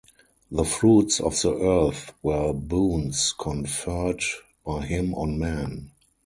[0.49, 4.23] The fruits of the earth were boons conferred
[4.65, 5.91] by him on men.